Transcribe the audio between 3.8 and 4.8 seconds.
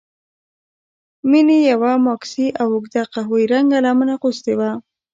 لمن اغوستې وه.